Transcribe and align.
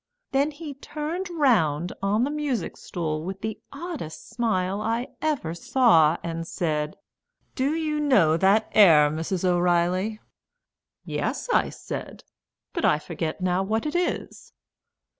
Then 0.31 0.49
he 0.49 0.73
turned 0.73 1.29
round 1.29 1.93
on 2.01 2.23
the 2.23 2.31
music 2.31 2.75
stool 2.75 3.23
with 3.23 3.41
the 3.41 3.59
oddest 3.71 4.29
smile 4.31 4.81
I 4.81 5.09
ever 5.21 5.53
saw, 5.53 6.17
and 6.23 6.47
said, 6.47 6.97
"Do 7.53 7.75
you 7.75 7.99
know 7.99 8.35
that 8.35 8.71
air, 8.73 9.11
Mrs. 9.11 9.45
O'Reilly?" 9.47 10.19
"Yes," 11.05 11.49
I 11.53 11.69
said; 11.69 12.23
"but 12.73 12.83
I 12.83 12.97
forget 12.97 13.41
now 13.41 13.61
what 13.61 13.85
it 13.85 13.93
is.'" 13.93 14.51